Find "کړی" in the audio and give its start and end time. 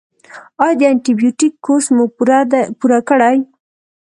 3.09-3.37